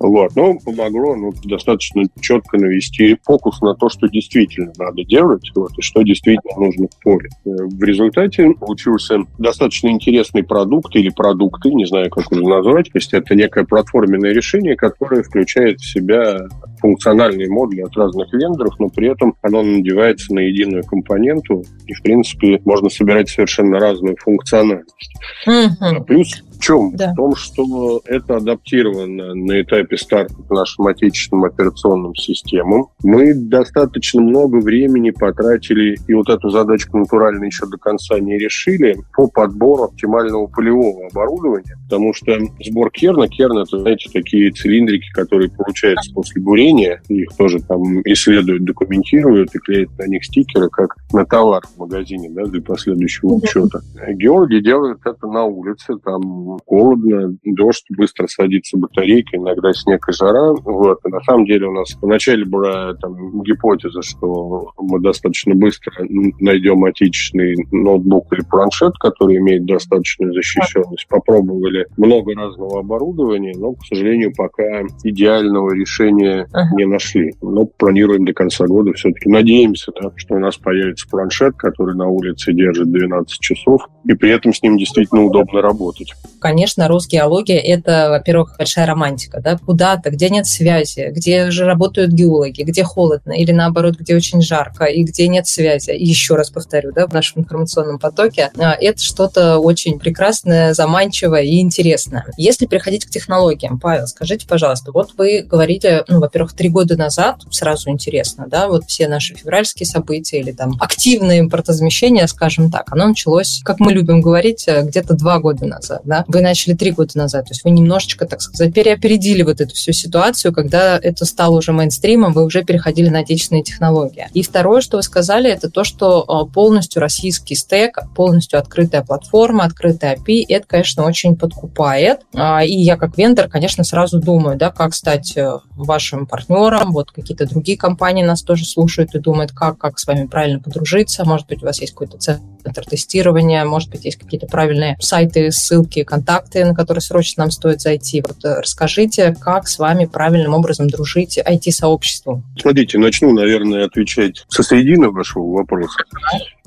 Вот. 0.04 0.37
Но 0.37 0.58
помогло 0.58 1.16
ну, 1.16 1.32
достаточно 1.44 2.02
четко 2.20 2.58
навести 2.58 3.16
фокус 3.23 3.62
на 3.62 3.75
то, 3.75 3.88
что 3.88 4.06
действительно 4.06 4.70
надо 4.78 5.02
делать, 5.02 5.50
вот, 5.54 5.70
и 5.78 5.80
что 5.80 6.02
действительно 6.02 6.52
нужно 6.58 6.88
в 6.88 7.02
поле. 7.02 7.30
Э, 7.46 7.49
в 7.49 7.82
результате 7.82 8.50
получился 8.50 9.20
достаточно 9.38 9.88
интересный 9.88 10.42
продукт 10.42 10.94
или 10.94 11.08
продукты, 11.08 11.73
не 11.73 11.87
знаю, 11.87 12.11
как 12.11 12.30
его 12.30 12.46
назвать. 12.46 12.92
То 12.92 12.99
есть 12.99 13.14
это 13.14 13.34
некое 13.34 13.64
платформенное 13.64 14.34
решение, 14.34 14.76
которое 14.76 15.23
включает 15.23 15.80
в 15.80 15.90
себя 15.90 16.38
функциональные 16.80 17.49
модули 17.49 17.80
от 17.80 17.96
разных 17.96 18.30
вендоров, 18.34 18.78
но 18.78 18.90
при 18.90 19.11
этом 19.11 19.34
оно 19.40 19.62
надевается 19.62 20.34
на 20.34 20.40
единую 20.40 20.84
компоненту, 20.84 21.64
и, 21.87 21.94
в 21.94 22.02
принципе, 22.02 22.61
можно 22.66 22.90
собирать 22.90 23.30
совершенно 23.30 23.78
разную 23.78 24.16
функциональность. 24.18 25.16
Mm-hmm. 25.49 26.04
Плюс 26.04 26.42
чем? 26.64 26.97
Да. 26.97 27.12
В 27.12 27.16
том, 27.16 27.37
что 27.37 28.00
это 28.06 28.37
адаптировано 28.37 29.35
на 29.35 29.61
этапе 29.61 29.97
старта 29.97 30.35
к 30.35 30.50
нашим 30.50 30.87
отечественным 30.87 31.44
операционным 31.44 32.14
системам. 32.14 32.87
Мы 33.02 33.35
достаточно 33.35 34.23
много 34.23 34.56
времени 34.56 35.11
потратили, 35.11 35.97
и 36.09 36.14
вот 36.14 36.28
эту 36.28 36.49
задачку 36.50 36.99
натурально 36.99 37.44
еще 37.44 37.66
до 37.66 37.76
конца 37.76 38.18
не 38.18 38.38
решили, 38.38 38.97
по 39.14 39.28
подбору 39.28 39.85
оптимального 39.85 40.47
полевого 40.47 41.09
оборудования, 41.09 41.76
потому 41.85 42.14
что 42.14 42.38
сбор 42.64 42.90
керна, 42.90 43.28
керн 43.28 43.59
это, 43.59 43.78
знаете, 43.78 44.09
такие 44.12 44.50
цилиндрики, 44.50 45.11
которые 45.12 45.50
получаются 45.50 46.12
после 46.14 46.40
бурения, 46.40 47.02
их 47.09 47.28
тоже 47.37 47.61
там 47.61 48.00
исследуют, 48.04 48.64
документируют 48.64 49.54
и 49.54 49.59
клеят 49.59 49.90
на 49.99 50.06
них 50.06 50.25
стикеры, 50.25 50.68
как 50.71 50.97
на 51.12 51.26
товар 51.26 51.62
в 51.75 51.78
магазине, 51.78 52.30
да, 52.30 52.44
для 52.44 52.62
последующего 52.62 53.35
учета. 53.35 53.80
Геологи 54.14 54.61
делают 54.61 55.00
это 55.04 55.26
на 55.26 55.44
улице, 55.44 55.97
там 56.02 56.53
холодно, 56.66 57.37
дождь, 57.44 57.87
быстро 57.90 58.26
садится 58.26 58.78
батарейка, 58.78 59.37
иногда 59.37 59.73
снег 59.73 60.08
и 60.08 60.12
жара. 60.12 60.52
Вот. 60.52 60.99
И 61.06 61.11
на 61.11 61.20
самом 61.23 61.44
деле 61.46 61.68
у 61.68 61.73
нас 61.73 61.96
вначале 62.00 62.44
была 62.44 62.94
там, 62.94 63.42
гипотеза, 63.42 64.02
что 64.02 64.70
мы 64.78 65.00
достаточно 65.00 65.54
быстро 65.54 65.92
найдем 66.40 66.84
отечественный 66.84 67.56
ноутбук 67.70 68.32
или 68.32 68.42
планшет, 68.42 68.94
который 68.99 69.37
имеет 69.38 69.66
достаточную 69.66 70.32
защищенность. 70.32 71.06
Попробовали 71.08 71.87
много 71.96 72.34
разного 72.34 72.80
оборудования, 72.80 73.54
но, 73.56 73.73
к 73.73 73.84
сожалению, 73.84 74.32
пока 74.37 74.82
идеального 75.02 75.73
решения 75.75 76.46
не 76.76 76.87
нашли. 76.87 77.34
Но 77.42 77.66
планируем 77.66 78.25
до 78.25 78.32
конца 78.32 78.66
года 78.66 78.92
все-таки. 78.92 79.28
Надеемся, 79.28 79.92
да, 80.00 80.11
что 80.16 80.34
у 80.34 80.38
нас 80.38 80.56
появится 80.56 81.08
планшет, 81.08 81.54
который 81.56 81.94
на 81.94 82.08
улице 82.08 82.52
держит 82.52 82.90
12 82.90 83.40
часов, 83.40 83.88
и 84.04 84.14
при 84.14 84.30
этом 84.30 84.52
с 84.52 84.62
ним 84.62 84.76
действительно 84.76 85.25
удобно 85.25 85.61
работать 85.61 86.12
конечно, 86.44 86.88
русские 86.88 87.22
геология– 87.22 87.58
это, 87.64 88.08
во-первых, 88.10 88.56
большая 88.58 88.84
романтика. 88.84 89.40
Да? 89.40 89.56
Куда-то, 89.56 90.10
где 90.10 90.28
нет 90.28 90.46
связи, 90.46 91.10
где 91.10 91.50
же 91.50 91.64
работают 91.64 92.12
геологи, 92.12 92.64
где 92.64 92.84
холодно, 92.84 93.32
или 93.32 93.50
наоборот, 93.50 93.96
где 93.96 94.14
очень 94.14 94.42
жарко, 94.42 94.84
и 94.84 95.04
где 95.04 95.26
нет 95.28 95.46
связи. 95.46 95.92
Еще 95.92 96.34
раз 96.34 96.50
повторю, 96.50 96.92
да, 96.92 97.06
в 97.06 97.14
нашем 97.14 97.42
информационном 97.42 97.98
потоке, 97.98 98.50
а, 98.58 98.76
это 98.78 99.02
что-то 99.02 99.58
очень 99.58 99.98
прекрасное, 99.98 100.74
заманчивое 100.74 101.44
и 101.44 101.60
интересное. 101.60 102.26
Если 102.36 102.66
переходить 102.66 103.06
к 103.06 103.10
технологиям, 103.10 103.80
Павел, 103.80 104.06
скажите, 104.06 104.46
пожалуйста, 104.46 104.92
вот 104.92 105.12
вы 105.16 105.40
говорили, 105.40 106.04
ну, 106.08 106.20
во-первых, 106.20 106.52
три 106.52 106.68
года 106.68 106.94
назад, 106.94 107.36
сразу 107.52 107.88
интересно, 107.88 108.44
да, 108.48 108.68
вот 108.68 108.84
все 108.84 109.08
наши 109.08 109.34
февральские 109.34 109.86
события 109.86 110.40
или 110.40 110.52
там 110.52 110.76
активное 110.78 111.40
импортозамещение, 111.40 112.28
скажем 112.28 112.70
так, 112.70 112.92
оно 112.92 113.08
началось, 113.08 113.62
как 113.64 113.80
мы 113.80 113.94
любим 113.94 114.20
говорить, 114.20 114.68
где-то 114.68 115.14
два 115.14 115.38
года 115.38 115.64
назад, 115.64 116.02
да, 116.04 116.26
вы 116.35 116.41
начали 116.41 116.75
три 116.75 116.91
года 116.91 117.17
назад. 117.17 117.47
То 117.47 117.53
есть 117.53 117.64
вы 117.64 117.71
немножечко, 117.71 118.26
так 118.26 118.43
сказать, 118.43 118.75
переопередили 118.75 119.43
вот 119.43 119.61
эту 119.61 119.75
всю 119.75 119.93
ситуацию, 119.93 120.53
когда 120.53 120.99
это 120.99 121.25
стало 121.25 121.59
уже 121.59 121.73
мейнстримом, 121.73 122.33
вы 122.33 122.45
уже 122.45 122.64
переходили 122.64 123.09
на 123.09 123.21
отечественные 123.21 123.62
технологии. 123.62 124.29
И 124.35 124.43
второе, 124.43 124.81
что 124.81 124.99
вы 124.99 125.03
сказали, 125.03 125.50
это 125.50 125.71
то, 125.71 125.85
что 125.85 126.25
а, 126.26 126.45
полностью 126.45 127.00
российский 127.00 127.55
стек, 127.55 127.99
полностью 128.14 128.59
открытая 128.59 129.03
платформа, 129.03 129.64
открытая 129.64 130.17
API, 130.17 130.45
это, 130.49 130.67
конечно, 130.67 131.05
очень 131.05 131.37
подкупает. 131.37 132.21
А, 132.35 132.64
и 132.64 132.75
я 132.75 132.97
как 132.97 133.17
вендор, 133.17 133.49
конечно, 133.49 133.85
сразу 133.85 134.21
думаю, 134.21 134.57
да, 134.57 134.71
как 134.71 134.95
стать 134.95 135.37
э, 135.37 135.59
вашим 135.76 136.26
партнером, 136.26 136.93
вот 136.93 137.12
какие-то 137.12 137.47
другие 137.47 137.79
компании 137.79 138.25
нас 138.25 138.43
тоже 138.43 138.64
слушают 138.64 139.14
и 139.14 139.19
думают, 139.19 139.53
как, 139.53 139.79
как 139.79 139.99
с 139.99 140.07
вами 140.07 140.26
правильно 140.26 140.61
подружиться, 140.61 141.25
может 141.25 141.47
быть, 141.47 141.62
у 141.62 141.67
вас 141.67 141.81
есть 141.81 141.93
какой-то 141.93 142.19
центр 142.19 142.43
тестирования, 142.73 143.64
может 143.64 143.90
быть, 143.90 144.04
есть 144.04 144.18
какие-то 144.18 144.47
правильные 144.47 144.97
сайты, 145.00 145.50
ссылки, 145.50 146.04
контакты, 146.04 146.64
на 146.64 146.75
которые 146.75 147.02
срочно 147.02 147.44
нам 147.44 147.50
стоит 147.50 147.80
зайти. 147.80 148.23
Вот 148.26 148.44
э, 148.44 148.61
расскажите, 148.61 149.37
как 149.40 149.68
с 149.68 149.78
вами 149.78 150.06
правильным 150.06 150.54
образом 150.54 150.88
дружить 150.88 151.38
IT-сообществу? 151.38 152.42
Смотрите, 152.59 152.99
начну, 152.99 153.33
наверное, 153.33 153.85
отвечать 153.85 154.44
со 154.49 154.62
средины 154.62 155.11
вашего 155.11 155.44
вопроса. 155.52 156.04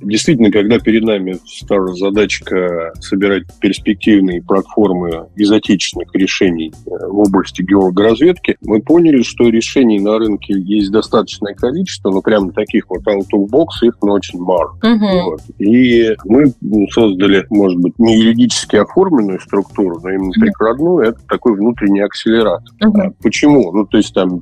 Действительно, 0.02 0.52
когда 0.52 0.78
перед 0.78 1.04
нами 1.04 1.38
стала 1.46 1.96
задачка 1.96 2.94
собирать 3.00 3.44
перспективные 3.60 4.44
платформы 4.44 5.26
из 5.36 5.52
отечественных 5.52 6.14
решений 6.14 6.72
э, 6.86 6.90
в 7.08 7.18
области 7.20 7.64
геологоразведки, 7.64 8.58
мы 8.62 8.80
поняли, 8.82 9.24
что 9.24 9.50
решений 9.50 10.00
на 10.00 10.20
рынке 10.20 10.54
есть 10.54 10.92
достаточное 10.92 11.56
количество, 11.56 12.12
но 12.12 12.22
прямо 12.22 12.52
таких 12.52 12.88
вот 12.90 13.08
out 13.08 13.26
of 13.34 13.50
box 13.50 13.68
их 13.82 13.98
ну, 14.04 14.12
очень 14.14 14.40
мало. 14.40 14.78
Угу. 14.84 15.30
Вот. 15.32 15.42
И 15.58 16.16
мы 16.26 16.54
создали, 16.92 17.48
может 17.50 17.80
быть, 17.80 17.98
не 17.98 18.20
юридически 18.20 18.76
оформленную 18.76 19.40
структуру, 19.40 20.00
но 20.04 20.12
именно 20.12 20.32
прикладную, 20.40 21.10
это 21.10 21.20
такой 21.28 21.56
внутренний 21.56 22.02
акселератор. 22.02 22.68
Uh-huh. 22.84 23.14
Почему? 23.22 23.72
Ну, 23.72 23.86
то 23.86 23.98
есть 23.98 24.14
там, 24.14 24.42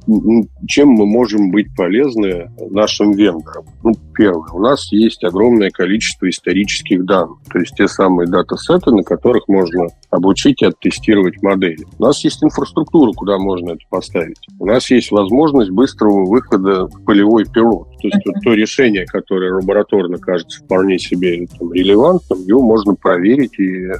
чем 0.67 0.89
мы 0.89 1.05
можем 1.05 1.51
быть 1.51 1.74
полезны 1.75 2.51
нашим 2.71 3.13
вендорам? 3.13 3.65
Ну, 3.83 3.93
первое, 4.13 4.50
у 4.51 4.59
нас 4.59 4.91
есть 4.91 5.24
огромное 5.24 5.44
количество 5.71 6.29
исторических 6.29 7.05
данных, 7.05 7.37
то 7.51 7.59
есть 7.59 7.75
те 7.75 7.87
самые 7.87 8.27
датасеты, 8.27 8.91
на 8.91 9.03
которых 9.03 9.47
можно 9.47 9.87
обучить 10.09 10.61
и 10.61 10.65
оттестировать 10.65 11.41
модели. 11.41 11.85
У 11.97 12.03
нас 12.03 12.23
есть 12.23 12.43
инфраструктура, 12.43 13.11
куда 13.13 13.37
можно 13.37 13.71
это 13.71 13.83
поставить. 13.89 14.37
У 14.59 14.65
нас 14.65 14.89
есть 14.91 15.11
возможность 15.11 15.71
быстрого 15.71 16.25
выхода 16.25 16.87
в 16.87 17.03
полевой 17.05 17.45
пилот. 17.45 17.87
То 18.05 18.17
есть 18.17 18.25
вот 18.27 18.35
то 18.43 18.53
решение, 18.53 19.05
которое 19.05 19.55
лабораторно 19.55 20.19
кажется 20.19 20.63
вполне 20.63 21.00
себе 21.00 21.47
там, 21.57 21.74
релевантным, 21.74 22.43
его 22.43 22.62
можно 22.62 22.93
проверить 22.93 23.57
и 23.57 23.88
э, 23.88 23.95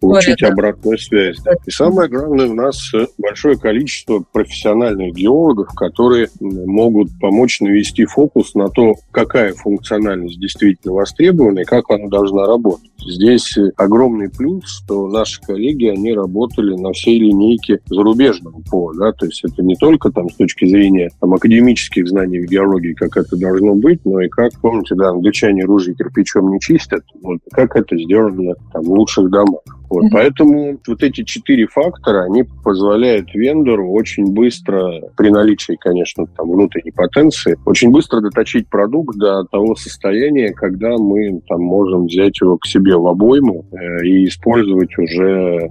получить 0.00 0.42
обратную 0.42 0.98
связь. 0.98 1.38
И 1.66 1.70
самое 1.70 2.10
главное, 2.10 2.48
у 2.48 2.54
нас 2.54 2.92
большое 3.16 3.56
количество 3.56 4.22
профессиональных 4.32 5.14
геологов, 5.14 5.68
которые 5.74 6.28
могут 6.40 7.08
помочь 7.20 7.60
навести 7.60 8.04
фокус 8.04 8.54
на 8.54 8.68
то, 8.68 8.94
какая 9.12 9.54
функциональность 9.54 10.38
действительно 10.38 10.92
востребована 10.92 11.60
и 11.60 11.64
как 11.64 11.90
она 11.90 12.08
должна 12.08 12.46
работать. 12.46 12.90
Здесь 12.98 13.56
огромный 13.76 14.28
плюс, 14.28 14.64
что 14.84 15.08
наши 15.08 15.40
коллеги, 15.40 15.86
они 15.86 16.12
работали 16.12 16.74
на 16.76 16.92
всей 16.92 17.18
линейке 17.18 17.80
зарубежного 17.86 18.60
ПО, 18.70 18.92
да, 18.92 19.12
то 19.12 19.26
есть 19.26 19.42
это 19.44 19.62
не 19.62 19.74
только 19.76 20.10
там 20.10 20.28
с 20.28 20.34
точки 20.34 20.66
зрения 20.66 21.10
там, 21.20 21.34
академических 21.34 22.06
знаний 22.06 22.40
в 22.40 22.50
геологии, 22.50 22.92
как 22.92 23.16
это 23.22 23.36
должно 23.36 23.74
быть, 23.74 24.04
но 24.04 24.20
и 24.20 24.28
как, 24.28 24.52
помните, 24.60 24.94
да, 24.94 25.10
англичане 25.10 25.64
ружья 25.64 25.94
кирпичом 25.94 26.50
не 26.50 26.60
чистят, 26.60 27.02
вот, 27.22 27.38
как 27.52 27.76
это 27.76 27.96
сделано 27.96 28.54
там, 28.72 28.82
в 28.82 28.90
лучших 28.90 29.30
домах. 29.30 29.62
Вот, 29.88 30.04
mm-hmm. 30.04 30.08
Поэтому 30.12 30.80
вот 30.86 31.02
эти 31.02 31.22
четыре 31.22 31.66
фактора, 31.66 32.24
они 32.24 32.44
позволяют 32.64 33.34
вендору 33.34 33.90
очень 33.92 34.32
быстро, 34.32 35.02
при 35.16 35.30
наличии, 35.30 35.76
конечно, 35.78 36.26
там, 36.26 36.50
внутренней 36.50 36.92
потенции, 36.92 37.58
очень 37.66 37.90
быстро 37.90 38.20
доточить 38.20 38.68
продукт 38.68 39.16
до 39.18 39.44
того 39.44 39.74
состояния, 39.74 40.52
когда 40.52 40.96
мы 40.96 41.42
там 41.48 41.60
можем 41.60 42.06
взять 42.06 42.40
его 42.40 42.56
к 42.58 42.66
себе 42.66 42.96
в 42.96 43.06
обойму 43.06 43.66
э, 43.72 44.06
и 44.06 44.26
использовать 44.26 44.96
уже 44.98 45.70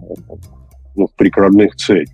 ну, 0.96 1.08
в 1.08 1.16
прикладных 1.16 1.76
целях. 1.76 2.10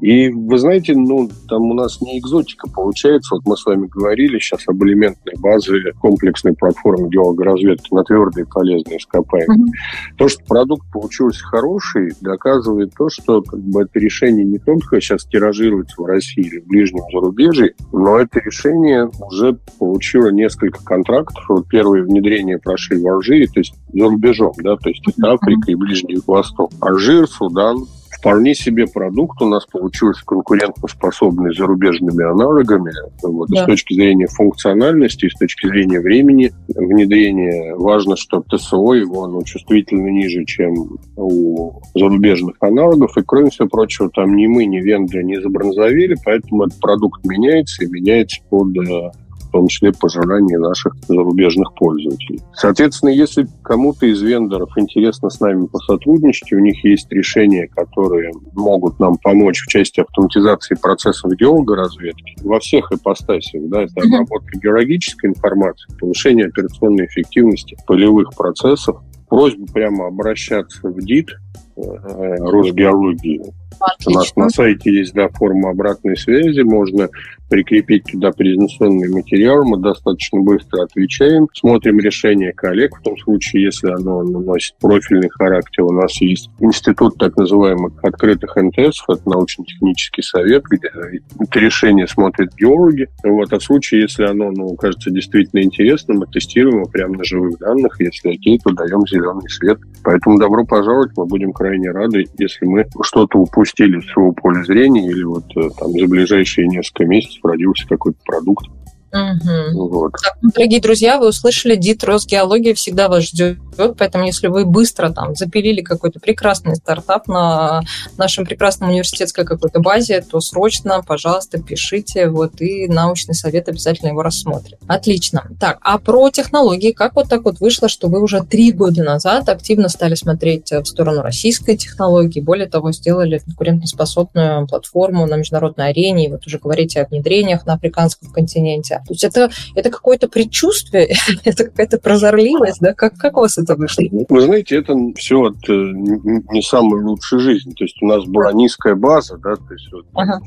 И 0.00 0.28
вы 0.30 0.58
знаете, 0.58 0.94
ну, 0.94 1.28
там 1.48 1.62
у 1.62 1.74
нас 1.74 2.00
не 2.00 2.18
экзотика 2.18 2.68
получается. 2.68 3.34
Вот 3.34 3.46
мы 3.46 3.56
с 3.56 3.64
вами 3.64 3.86
говорили 3.86 4.38
сейчас 4.38 4.62
об 4.66 4.82
элементной 4.84 5.34
базе 5.38 5.92
комплексной 6.00 6.54
платформы 6.54 7.08
геологоразведки 7.08 7.92
на 7.94 8.04
твердые 8.04 8.46
полезные 8.46 8.98
ископаемые. 8.98 9.58
uh 9.58 10.14
То, 10.16 10.28
что 10.28 10.44
продукт 10.44 10.90
получился 10.92 11.44
хороший, 11.44 12.12
доказывает 12.20 12.92
то, 12.96 13.08
что 13.08 13.42
как 13.42 13.60
бы, 13.60 13.82
это 13.82 13.98
решение 13.98 14.44
не 14.44 14.58
только 14.58 15.00
сейчас 15.00 15.24
тиражируется 15.24 16.00
в 16.00 16.06
России 16.06 16.44
или 16.44 16.60
в 16.60 16.66
ближнем 16.66 17.02
зарубежье, 17.12 17.74
но 17.92 18.18
это 18.18 18.40
решение 18.40 19.10
уже 19.20 19.58
получило 19.78 20.28
несколько 20.28 20.82
контрактов. 20.84 21.44
Вот 21.48 21.68
первые 21.68 22.04
внедрения 22.04 22.58
прошли 22.58 23.00
в 23.00 23.06
Алжире, 23.06 23.46
то 23.46 23.60
есть 23.60 23.74
за 23.92 24.04
рубежом, 24.04 24.52
да, 24.62 24.76
то 24.76 24.88
есть 24.88 25.02
это 25.06 25.32
Африка 25.32 25.70
и 25.70 25.74
Ближний 25.74 26.18
Восток. 26.26 26.70
Алжир, 26.80 27.26
Судан, 27.26 27.86
вполне 28.18 28.54
себе 28.54 28.86
продукт 28.86 29.40
у 29.42 29.46
нас 29.46 29.64
получился 29.66 30.24
конкурентоспособный 30.24 31.54
с 31.54 31.58
зарубежными 31.58 32.24
аналогами. 32.24 32.92
Вот, 33.22 33.48
да. 33.48 33.62
С 33.62 33.66
точки 33.66 33.94
зрения 33.94 34.26
функциональности, 34.26 35.28
с 35.28 35.38
точки 35.38 35.66
зрения 35.68 36.00
времени 36.00 36.52
внедрения. 36.68 37.74
Важно, 37.76 38.16
что 38.16 38.42
ТСО 38.42 38.94
его 38.94 39.26
ну, 39.26 39.42
чувствительно 39.44 40.08
ниже, 40.08 40.44
чем 40.44 40.98
у 41.16 41.80
зарубежных 41.94 42.56
аналогов. 42.60 43.16
И, 43.16 43.22
кроме 43.22 43.50
всего 43.50 43.68
прочего, 43.68 44.10
там 44.10 44.34
ни 44.34 44.46
мы, 44.46 44.66
ни 44.66 44.78
вендоры 44.78 45.22
не 45.24 45.40
забронзовели, 45.40 46.16
поэтому 46.24 46.64
этот 46.64 46.80
продукт 46.80 47.24
меняется 47.24 47.84
и 47.84 47.88
меняется 47.88 48.40
под 48.50 48.76
э, 48.76 49.10
в 49.48 49.50
том 49.50 49.68
числе 49.68 49.92
пожелания 49.92 50.58
наших 50.58 50.94
зарубежных 51.08 51.74
пользователей. 51.74 52.40
Соответственно, 52.54 53.10
если 53.10 53.46
кому-то 53.62 54.06
из 54.06 54.20
вендоров 54.20 54.70
интересно 54.76 55.30
с 55.30 55.40
нами 55.40 55.66
посотрудничать, 55.66 56.52
у 56.52 56.58
них 56.58 56.84
есть 56.84 57.10
решения, 57.10 57.68
которые 57.68 58.32
могут 58.52 58.98
нам 59.00 59.16
помочь 59.16 59.60
в 59.60 59.68
части 59.68 60.00
автоматизации 60.00 60.74
процессов 60.74 61.32
геологоразведки 61.32 62.36
во 62.42 62.60
всех 62.60 62.92
ипостасях. 62.92 63.62
Да, 63.68 63.82
это 63.82 64.00
обработка 64.00 64.58
геологической 64.58 65.30
информации, 65.30 65.92
повышение 65.98 66.46
операционной 66.46 67.06
эффективности 67.06 67.76
полевых 67.86 68.30
процессов, 68.36 68.98
просьба 69.28 69.66
прямо 69.72 70.06
обращаться 70.06 70.88
в 70.88 70.98
ДИТ, 71.00 71.30
Росгеологии. 71.78 73.42
Отлично. 73.80 74.12
У 74.12 74.14
нас 74.14 74.36
на 74.36 74.50
сайте 74.50 74.92
есть 74.92 75.14
да, 75.14 75.28
форма 75.28 75.70
обратной 75.70 76.16
связи, 76.16 76.60
можно 76.62 77.08
прикрепить 77.48 78.04
туда 78.04 78.30
презентационный 78.30 79.08
материал, 79.08 79.64
мы 79.64 79.78
достаточно 79.78 80.40
быстро 80.40 80.82
отвечаем, 80.82 81.48
смотрим 81.54 81.98
решение 81.98 82.52
коллег, 82.52 82.96
в 82.98 83.02
том 83.02 83.16
случае, 83.18 83.64
если 83.64 83.90
оно 83.90 84.22
носит 84.22 84.74
профильный 84.80 85.30
характер. 85.30 85.84
У 85.84 85.92
нас 85.92 86.20
есть 86.20 86.50
институт 86.58 87.16
так 87.18 87.36
называемых 87.36 87.92
открытых 88.02 88.56
НТС, 88.56 89.02
это 89.08 89.28
научно-технический 89.28 90.22
совет, 90.22 90.64
где 90.64 90.88
это 90.88 91.58
решение 91.58 92.06
смотрят 92.06 92.54
геологи. 92.56 93.08
Вот, 93.24 93.52
а 93.52 93.58
в 93.58 93.62
случае, 93.62 94.02
если 94.02 94.24
оно 94.24 94.50
ну, 94.50 94.74
кажется 94.74 95.10
действительно 95.10 95.62
интересным, 95.62 96.18
мы 96.18 96.26
тестируем 96.26 96.78
его 96.78 96.88
прямо 96.88 97.16
на 97.16 97.24
живых 97.24 97.58
данных, 97.58 98.00
если 98.00 98.34
окей, 98.34 98.58
то 98.58 98.72
даем 98.72 99.06
зеленый 99.06 99.48
свет. 99.48 99.78
Поэтому 100.04 100.38
добро 100.38 100.64
пожаловать, 100.64 101.12
мы 101.16 101.24
будем 101.26 101.52
крайне 101.52 101.67
рады, 101.88 102.26
если 102.38 102.64
мы 102.64 102.86
что-то 103.02 103.38
упустили 103.38 103.98
в 103.98 104.06
своего 104.06 104.32
поля 104.32 104.62
зрения 104.64 105.08
или 105.08 105.22
вот 105.22 105.44
э, 105.56 105.68
там 105.78 105.90
за 105.92 106.06
ближайшие 106.06 106.66
несколько 106.68 107.04
месяцев 107.04 107.44
родился 107.44 107.86
какой-то 107.86 108.18
продукт, 108.24 108.66
Угу. 109.12 109.88
Вот. 109.88 110.12
Так, 110.22 110.36
ну, 110.42 110.50
дорогие 110.54 110.80
друзья, 110.80 111.18
вы 111.18 111.28
услышали, 111.28 111.76
ДИТ 111.76 112.04
Росгеология 112.04 112.74
всегда 112.74 113.08
вас 113.08 113.24
ждет, 113.24 113.58
поэтому 113.96 114.26
если 114.26 114.48
вы 114.48 114.66
быстро 114.66 115.10
там 115.10 115.34
запилили 115.34 115.80
какой-то 115.80 116.20
прекрасный 116.20 116.76
стартап 116.76 117.26
на 117.26 117.82
нашем 118.18 118.44
прекрасном 118.44 118.90
университетской 118.90 119.44
какой-то 119.44 119.80
базе, 119.80 120.20
то 120.20 120.40
срочно, 120.40 121.02
пожалуйста, 121.06 121.62
пишите, 121.62 122.28
вот, 122.28 122.60
и 122.60 122.86
научный 122.86 123.34
совет 123.34 123.68
обязательно 123.68 124.08
его 124.08 124.22
рассмотрит. 124.22 124.78
Отлично. 124.86 125.48
Так, 125.58 125.78
а 125.80 125.98
про 125.98 126.28
технологии, 126.30 126.92
как 126.92 127.16
вот 127.16 127.28
так 127.28 127.44
вот 127.44 127.60
вышло, 127.60 127.88
что 127.88 128.08
вы 128.08 128.22
уже 128.22 128.42
три 128.42 128.72
года 128.72 129.02
назад 129.02 129.48
активно 129.48 129.88
стали 129.88 130.14
смотреть 130.14 130.70
в 130.70 130.84
сторону 130.84 131.22
российской 131.22 131.76
технологии, 131.76 132.40
более 132.40 132.68
того, 132.68 132.92
сделали 132.92 133.38
конкурентоспособную 133.38 134.66
платформу 134.66 135.26
на 135.26 135.36
международной 135.36 135.88
арене, 135.90 136.26
и 136.26 136.30
вот 136.30 136.46
уже 136.46 136.58
говорите 136.58 137.00
о 137.00 137.06
внедрениях 137.06 137.64
на 137.64 137.74
африканском 137.74 138.30
континенте. 138.30 138.97
То 139.06 139.12
есть 139.12 139.24
это, 139.24 139.50
это 139.74 139.90
какое-то 139.90 140.28
предчувствие, 140.28 141.14
это 141.44 141.64
какая-то 141.64 141.98
прозорливость, 141.98 142.80
да? 142.80 142.94
Как, 142.94 143.14
как 143.16 143.36
у 143.36 143.40
вас 143.40 143.58
это 143.58 143.74
вышло? 143.74 144.04
Вы 144.28 144.40
знаете, 144.40 144.76
это 144.76 144.94
все 145.16 145.42
от 145.42 145.56
э, 145.68 145.72
не 145.72 146.62
самой 146.62 147.02
лучшей 147.02 147.38
жизни. 147.38 147.72
То 147.72 147.84
есть 147.84 147.96
у 148.02 148.06
нас 148.06 148.24
была 148.24 148.52
низкая 148.52 148.94
база, 148.94 149.36
да, 149.38 149.56
то 149.56 149.72
есть 149.72 149.92
вот, 149.92 150.06
ага 150.14 150.40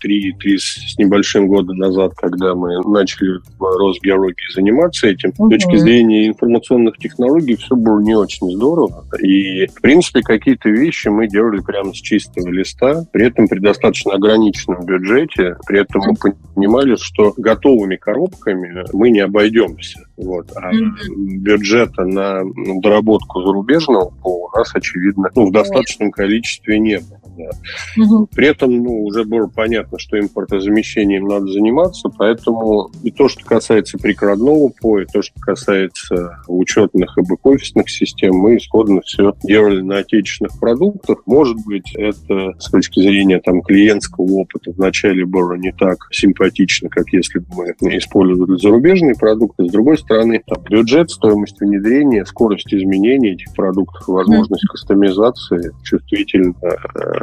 три, 0.00 0.32
три 0.32 0.58
с 0.58 0.96
небольшим 0.98 1.48
года 1.48 1.72
назад, 1.74 2.12
когда 2.16 2.54
мы 2.54 2.80
начали 2.88 3.38
в 3.58 3.62
Росгеологии 3.62 4.54
заниматься 4.54 5.08
этим, 5.08 5.32
угу. 5.36 5.48
с 5.48 5.54
точки 5.54 5.76
зрения 5.76 6.28
информационных 6.28 6.98
технологий 6.98 7.56
все 7.56 7.76
было 7.76 8.00
не 8.00 8.14
очень 8.14 8.50
здорово. 8.50 9.04
И, 9.20 9.66
в 9.66 9.80
принципе, 9.80 10.22
какие-то 10.22 10.68
вещи 10.68 11.08
мы 11.08 11.28
делали 11.28 11.60
прямо 11.60 11.92
с 11.92 11.96
чистого 11.96 12.48
листа, 12.48 13.04
при 13.12 13.26
этом 13.26 13.48
при 13.48 13.58
достаточно 13.60 14.14
ограниченном 14.14 14.84
бюджете, 14.84 15.56
при 15.66 15.80
этом 15.80 16.02
мы 16.06 16.14
понимали, 16.54 16.96
что 16.96 17.34
готовыми 17.36 17.96
коробками 17.96 18.84
мы 18.92 19.10
не 19.10 19.20
обойдемся. 19.20 20.00
Вот. 20.16 20.50
А 20.56 20.70
бюджета 21.16 22.04
на 22.04 22.42
доработку 22.82 23.42
зарубежного 23.42 24.10
пола 24.22 24.48
у 24.52 24.58
нас, 24.58 24.74
очевидно, 24.74 25.30
ну, 25.34 25.48
в 25.48 25.52
достаточном 25.52 26.10
количестве 26.10 26.78
не 26.78 26.98
было. 26.98 27.20
Да. 27.38 27.50
Mm-hmm. 27.96 28.28
При 28.34 28.48
этом 28.48 28.82
ну, 28.82 29.04
уже 29.04 29.24
было 29.24 29.46
понятно, 29.46 29.98
что 29.98 30.18
импортозамещением 30.18 31.26
надо 31.26 31.46
заниматься, 31.46 32.08
поэтому 32.08 32.90
и 33.02 33.10
то, 33.10 33.28
что 33.28 33.44
касается 33.44 33.96
прикладного 33.98 34.70
поя, 34.80 35.04
и 35.04 35.06
то, 35.06 35.22
что 35.22 35.38
касается 35.40 36.38
учетных 36.48 37.16
и 37.16 37.20
бэк-офисных 37.20 37.88
систем, 37.88 38.34
мы 38.34 38.56
исходно 38.56 39.00
все 39.02 39.34
делали 39.44 39.80
на 39.80 39.98
отечественных 39.98 40.58
продуктах. 40.58 41.22
Может 41.26 41.56
быть, 41.64 41.94
это 41.94 42.54
с 42.58 42.70
точки 42.70 43.00
зрения 43.00 43.40
там, 43.40 43.62
клиентского 43.62 44.26
опыта 44.32 44.72
вначале 44.72 45.24
было 45.24 45.54
не 45.54 45.72
так 45.72 45.98
симпатично, 46.10 46.88
как 46.88 47.08
если 47.12 47.38
бы 47.38 47.46
мы 47.80 47.96
использовали 47.96 48.58
зарубежные 48.58 49.14
продукты. 49.14 49.68
С 49.68 49.70
другой 49.70 49.98
стороны, 49.98 50.42
там, 50.44 50.62
бюджет, 50.68 51.10
стоимость 51.10 51.60
внедрения, 51.60 52.24
скорость 52.24 52.72
изменения 52.74 53.32
этих 53.32 53.54
продуктов, 53.54 54.08
возможность 54.08 54.64
mm-hmm. 54.64 54.72
кастомизации 54.72 55.72
чувствительно 55.84 56.54
э, 56.62 56.68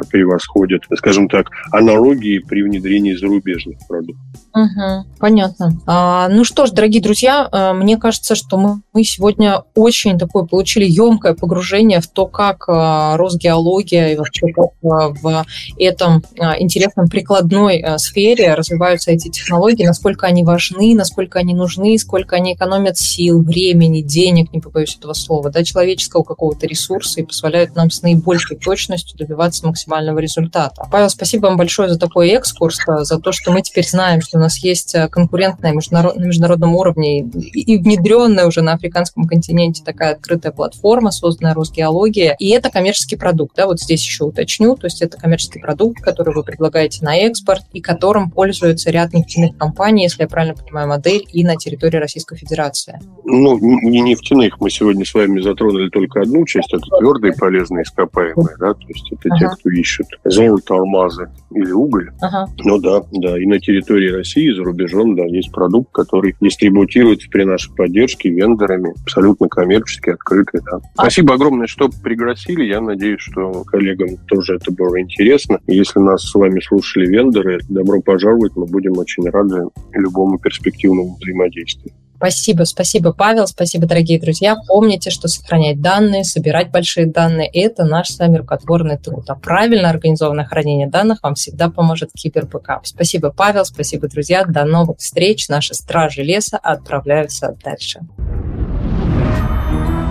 превосходят, 0.08 0.82
скажем 0.96 1.28
так, 1.28 1.50
аналогии 1.72 2.38
при 2.38 2.62
внедрении 2.62 3.14
зарубежных 3.14 3.78
продуктов. 3.86 4.24
Угу, 4.56 5.06
понятно. 5.18 5.72
А, 5.86 6.28
ну 6.28 6.42
что 6.44 6.64
ж, 6.64 6.70
дорогие 6.70 7.02
друзья, 7.02 7.46
э, 7.50 7.72
мне 7.74 7.98
кажется, 7.98 8.34
что 8.34 8.56
мы, 8.56 8.80
мы 8.94 9.04
сегодня 9.04 9.64
очень 9.74 10.18
такое 10.18 10.44
получили 10.44 10.86
емкое 10.86 11.34
погружение 11.34 12.00
в 12.00 12.06
то, 12.06 12.26
как 12.26 12.64
а, 12.66 13.18
Росгеология 13.18 14.14
и 14.14 14.16
вообще 14.16 14.46
как 14.52 14.70
а, 14.82 15.08
в 15.10 15.44
этом 15.78 16.22
интересном 16.58 17.08
прикладной 17.08 17.84
сфере 17.98 18.54
развиваются 18.54 19.10
эти 19.10 19.28
технологии, 19.28 19.84
насколько 19.84 20.26
они 20.26 20.42
важны, 20.42 20.94
насколько 20.94 21.38
они 21.38 21.54
нужны, 21.54 21.98
сколько 21.98 22.36
они 22.36 22.54
экономят 22.54 22.96
сил, 22.96 23.42
времени, 23.42 24.00
денег, 24.00 24.52
не 24.54 24.60
побоюсь 24.60 24.96
этого 24.96 25.12
слова, 25.12 25.50
да, 25.50 25.64
человеческого 25.64 26.22
какого-то 26.22 26.66
ресурса 26.66 27.20
и 27.20 27.24
позволяют 27.24 27.74
нам 27.74 27.90
с 27.90 28.00
наибольшей 28.00 28.56
точностью 28.56 29.18
добиваться 29.18 29.66
максимального 29.96 30.18
результата. 30.18 30.86
Павел, 30.90 31.08
спасибо 31.08 31.46
вам 31.46 31.56
большое 31.56 31.88
за 31.88 31.98
такой 31.98 32.30
экскурс, 32.30 32.78
за 32.86 33.18
то, 33.18 33.32
что 33.32 33.52
мы 33.52 33.62
теперь 33.62 33.86
знаем, 33.86 34.20
что 34.20 34.38
у 34.38 34.40
нас 34.40 34.58
есть 34.58 34.94
э, 34.94 35.08
конкурентная 35.08 35.72
международ... 35.72 36.16
на 36.16 36.24
международном 36.24 36.74
уровне 36.74 37.20
и 37.20 37.78
внедренная 37.78 38.46
уже 38.46 38.62
на 38.62 38.72
африканском 38.72 39.24
континенте 39.24 39.82
такая 39.84 40.12
открытая 40.12 40.52
платформа, 40.52 41.10
созданная 41.10 41.54
Росгеология, 41.54 42.36
и 42.38 42.48
это 42.50 42.70
коммерческий 42.70 43.16
продукт, 43.16 43.56
да, 43.56 43.66
вот 43.66 43.80
здесь 43.80 44.04
еще 44.04 44.24
уточню, 44.24 44.76
то 44.76 44.86
есть 44.86 45.02
это 45.02 45.18
коммерческий 45.18 45.60
продукт, 45.60 46.02
который 46.02 46.34
вы 46.34 46.42
предлагаете 46.42 47.04
на 47.04 47.16
экспорт 47.16 47.62
и 47.72 47.80
которым 47.80 48.30
пользуется 48.30 48.90
ряд 48.90 49.14
нефтяных 49.14 49.56
компаний, 49.56 50.04
если 50.04 50.22
я 50.22 50.28
правильно 50.28 50.54
понимаю 50.54 50.88
модель, 50.88 51.24
и 51.32 51.44
на 51.44 51.56
территории 51.56 51.96
Российской 51.96 52.36
Федерации? 52.36 53.00
Ну, 53.24 53.58
не 53.58 54.00
нефтяных. 54.00 54.60
Мы 54.60 54.70
сегодня 54.70 55.04
с 55.04 55.14
вами 55.14 55.40
затронули 55.40 55.88
только 55.88 56.20
одну 56.20 56.44
часть. 56.44 56.72
Это 56.72 56.84
твердые 56.98 57.32
полезные 57.32 57.82
ископаемые, 57.84 58.56
да, 58.58 58.74
то 58.74 58.86
есть 58.88 59.10
это 59.12 59.28
ага. 59.30 59.38
те, 59.38 59.46
кто 59.48 59.70
ищет 59.80 60.06
золото, 60.24 60.74
алмазы 60.74 61.28
или 61.54 61.70
уголь. 61.72 62.10
Ага. 62.20 62.46
Ну 62.64 62.78
да, 62.78 63.02
да. 63.12 63.40
И 63.40 63.46
на 63.46 63.58
территории 63.60 64.10
России, 64.10 64.50
за 64.50 64.62
рубежом, 64.62 65.16
да, 65.16 65.24
есть 65.24 65.52
продукт, 65.52 65.92
который 65.92 66.34
дистрибутируется 66.40 67.28
при 67.30 67.44
нашей 67.44 67.74
поддержке 67.74 68.30
вендорами, 68.30 68.94
абсолютно 69.02 69.48
коммерчески, 69.48 70.10
открытый, 70.10 70.60
да. 70.64 70.78
А... 70.96 71.02
Спасибо 71.02 71.34
огромное, 71.34 71.66
что 71.66 71.88
пригласили. 72.02 72.64
Я 72.64 72.80
надеюсь, 72.80 73.20
что 73.20 73.64
коллегам 73.64 74.16
тоже 74.26 74.56
это 74.56 74.72
было 74.72 75.00
интересно. 75.00 75.60
Если 75.66 75.98
нас 75.98 76.22
с 76.22 76.34
вами 76.34 76.60
слушали 76.60 77.06
вендоры, 77.06 77.60
добро 77.68 78.00
пожаловать. 78.00 78.52
Мы 78.56 78.66
будем 78.66 78.96
очень 78.98 79.28
рады 79.28 79.68
любому 79.92 80.38
перспективному 80.38 81.16
взаимодействию. 81.20 81.92
Спасибо, 82.16 82.64
спасибо, 82.64 83.12
Павел, 83.12 83.46
спасибо, 83.46 83.86
дорогие 83.86 84.18
друзья. 84.18 84.56
Помните, 84.66 85.10
что 85.10 85.28
сохранять 85.28 85.80
данные, 85.80 86.24
собирать 86.24 86.70
большие 86.70 87.06
данные– 87.06 87.48
это 87.52 87.84
наш 87.84 88.08
с 88.08 88.18
вами 88.18 88.38
рукотворный 88.38 88.96
труд. 88.96 89.24
А 89.28 89.34
правильно 89.34 89.90
организованное 89.90 90.46
хранение 90.46 90.88
данных 90.88 91.18
вам 91.22 91.34
всегда 91.34 91.68
поможет 91.68 92.10
кибербэкап. 92.12 92.86
Спасибо, 92.86 93.30
Павел, 93.30 93.64
спасибо, 93.64 94.08
друзья. 94.08 94.44
До 94.44 94.64
новых 94.64 94.98
встреч. 94.98 95.48
Наши 95.48 95.74
стражи 95.74 96.22
леса 96.22 96.56
отправляются 96.56 97.54
дальше. 97.62 98.00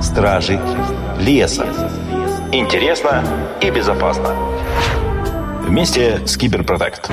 Стражи 0.01 0.59
леса. 1.19 1.65
Интересно 2.51 3.23
и 3.61 3.71
безопасно. 3.71 4.35
Вместе 5.63 6.19
с 6.27 6.37
Киберпротект. 6.37 7.09